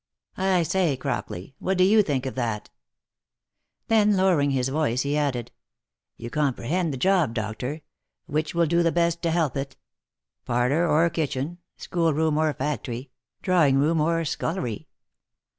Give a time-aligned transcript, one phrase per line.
[0.55, 2.73] "I say Crockley, what do you think of that V
[3.89, 5.51] Then lowering his voice, he added,"
[6.17, 7.81] you comprehend the job, doctor,—
[8.25, 9.75] which will do best to help it?
[10.43, 13.11] Parlour or kitchen, school room or factory,
[13.43, 14.87] drawing room or scullery?